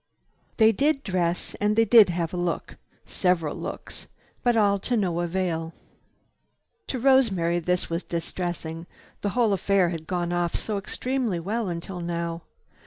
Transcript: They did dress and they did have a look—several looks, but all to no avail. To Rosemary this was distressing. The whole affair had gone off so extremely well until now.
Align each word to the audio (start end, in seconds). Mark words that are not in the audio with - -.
They 0.57 0.71
did 0.71 1.03
dress 1.03 1.53
and 1.61 1.75
they 1.75 1.85
did 1.85 2.09
have 2.09 2.33
a 2.33 2.35
look—several 2.35 3.55
looks, 3.55 4.07
but 4.41 4.57
all 4.57 4.79
to 4.79 4.97
no 4.97 5.19
avail. 5.19 5.73
To 6.87 6.97
Rosemary 6.97 7.59
this 7.59 7.87
was 7.87 8.01
distressing. 8.01 8.87
The 9.21 9.29
whole 9.37 9.53
affair 9.53 9.89
had 9.89 10.07
gone 10.07 10.33
off 10.33 10.55
so 10.55 10.79
extremely 10.79 11.39
well 11.39 11.69
until 11.69 11.99
now. 12.01 12.41